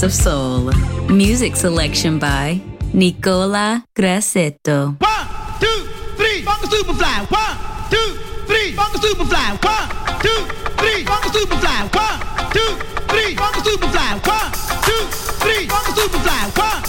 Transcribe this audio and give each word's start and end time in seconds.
Taste 0.00 0.16
of 0.16 0.22
Soul. 0.24 0.72
Music 1.10 1.54
selection 1.56 2.18
by 2.18 2.58
Nicola 2.94 3.84
Grassetto. 3.94 4.96
One, 4.98 5.26
two, 5.60 5.84
three, 6.16 6.40
funk 6.40 6.64
superfly. 6.72 7.28
One, 7.30 7.56
two, 7.90 8.16
three, 8.46 8.72
funk 8.72 8.94
superfly. 8.96 9.60
One, 9.60 9.88
two, 10.24 10.40
three, 10.80 11.04
funk 11.04 11.24
superfly. 11.34 11.92
One, 11.92 12.18
two, 12.56 12.72
three, 13.12 13.36
funk 13.36 13.56
superfly. 13.56 14.24
One, 14.24 14.52
two, 14.88 15.04
three, 15.44 15.68
funk 15.68 15.88
superfly. 15.92 16.48
One, 16.56 16.80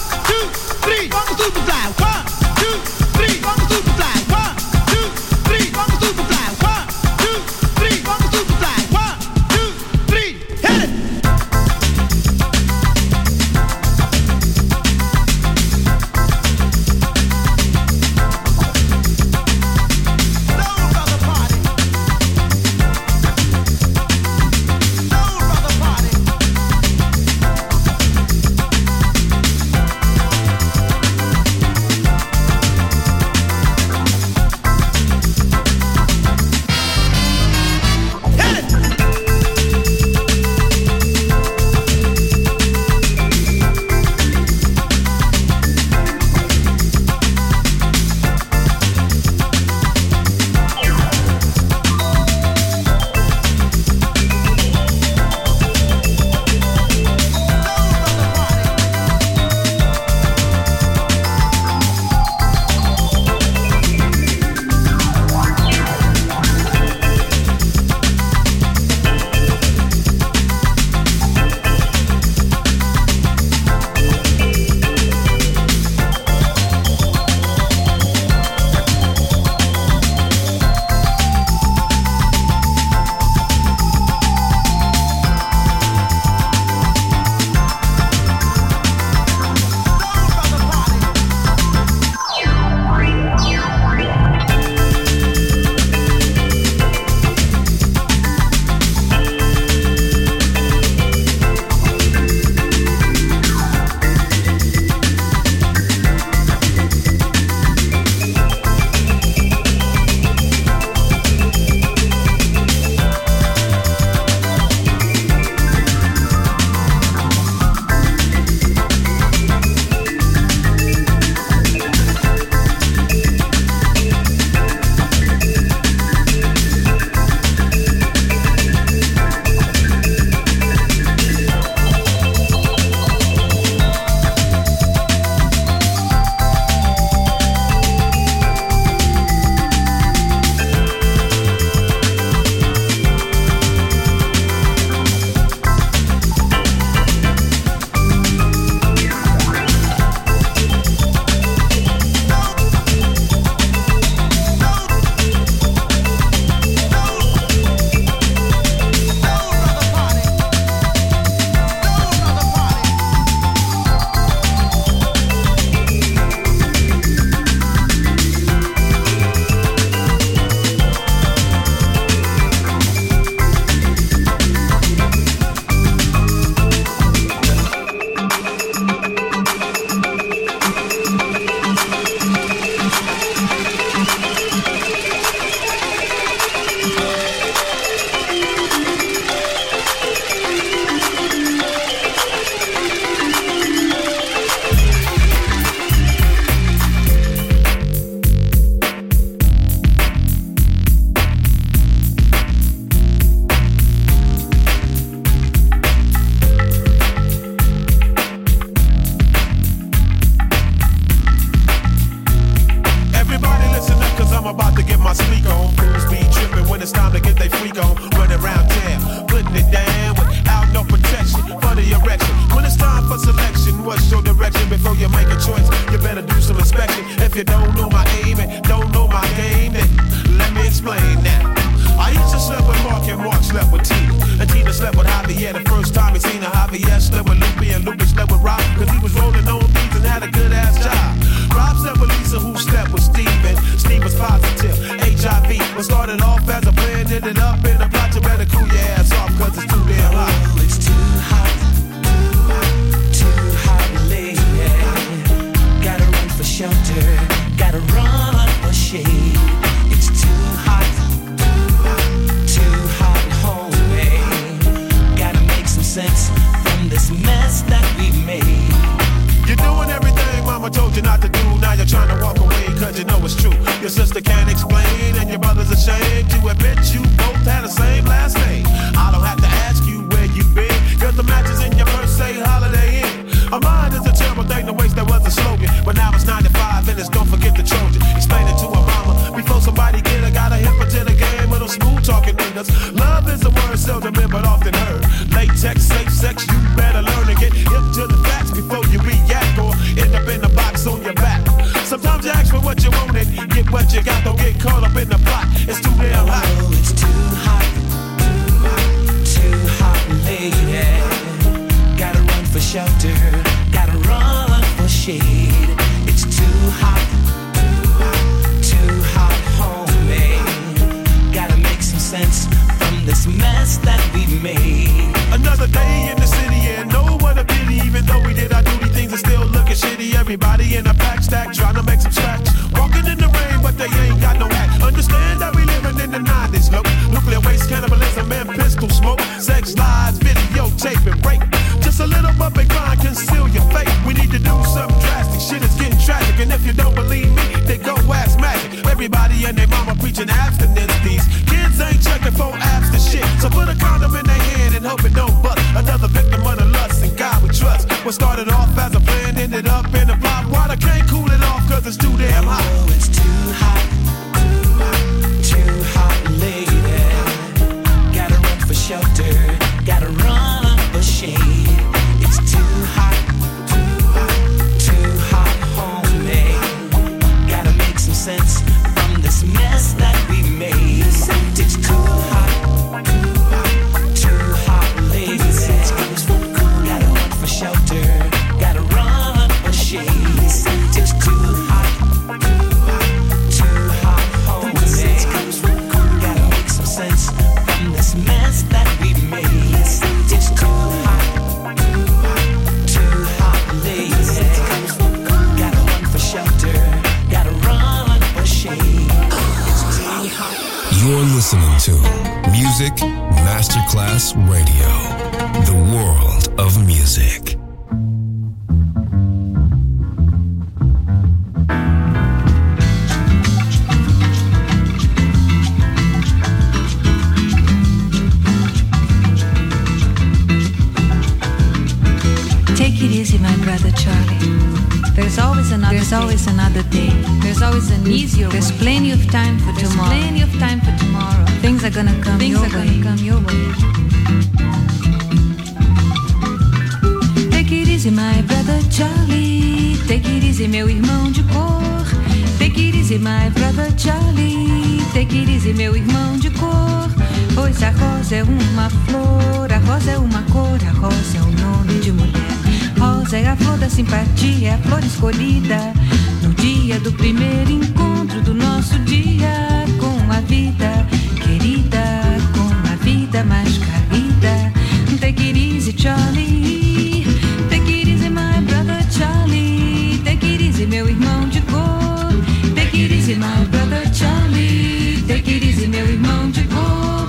irmão 486.11 486.49
de 486.49 486.63
cor. 486.65 487.27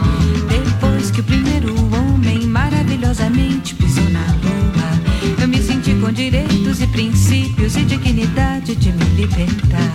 Depois 0.48 1.10
que 1.10 1.20
o 1.20 1.24
primeiro 1.24 1.74
homem 1.94 2.46
maravilhosamente 2.46 3.74
pisou 3.74 4.08
na 4.10 4.26
lua, 4.42 5.40
eu 5.40 5.48
me 5.48 5.62
senti 5.62 5.94
com 5.94 6.10
direitos 6.12 6.80
e 6.80 6.86
princípios 6.88 7.76
e 7.76 7.84
dignidade 7.84 8.74
de 8.76 8.92
me 8.92 9.04
libertar. 9.16 9.92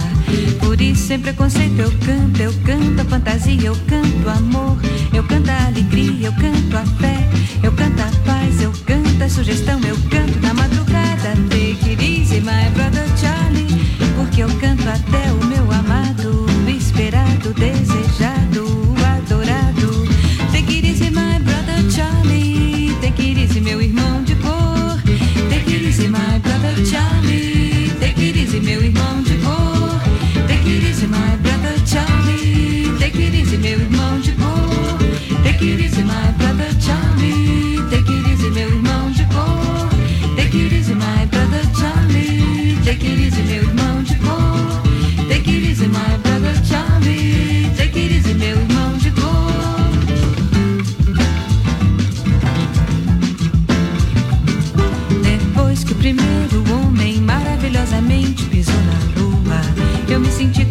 Por 0.60 0.80
isso, 0.80 1.08
sem 1.08 1.20
preconceito, 1.20 1.80
eu 1.80 1.92
canto, 2.06 2.42
eu 2.42 2.54
canto 2.66 3.02
a 3.02 3.06
fantasia, 3.06 3.68
eu 3.68 3.76
canto 3.88 4.30
amor, 4.30 4.78
eu 5.14 5.24
canto 5.24 5.50
a 5.50 5.66
alegria, 5.68 6.28
eu 6.28 6.34
canto 6.34 6.78
a 6.78 6.86
fé, 6.98 7.28
eu 7.64 7.72
canto 7.74 8.02
a 8.02 8.12
paz, 8.26 8.62
eu 8.62 8.72
canto 8.86 9.24
a 9.24 9.30
sugestão, 9.30 9.80
eu 9.82 9.98
canto 10.10 10.40
na 10.42 10.54
madrugada. 10.54 11.36
Take 11.50 11.90
it 11.90 12.04
easy, 12.04 12.40
my 12.40 12.70
brother 12.74 13.06
Charlie, 13.18 13.68
porque 14.16 14.44
eu 14.44 14.50
canto 14.60 14.88
até 14.88 15.32
o 15.34 15.46
meu 15.46 15.72
amado, 15.72 16.46
esperado, 16.68 17.54
desejado. 17.54 18.37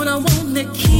What 0.00 0.08
I 0.08 0.16
wanna 0.16 0.64
keep. 0.72 0.99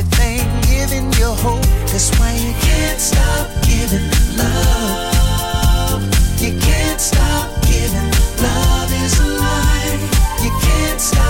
only 0.00 0.40
giving 0.66 1.12
your 1.14 1.34
hope. 1.36 1.64
That's 1.90 2.10
why 2.18 2.32
you 2.32 2.52
can't 2.60 3.00
stop 3.00 3.48
giving 3.62 4.08
love. 4.36 6.02
You 6.40 6.58
can't 6.58 7.00
stop 7.00 7.48
giving 7.62 8.10
love 8.42 8.92
is 9.04 9.20
a 9.20 9.26
lie. 9.26 9.98
You 10.42 10.50
can't 10.62 11.00
stop. 11.00 11.29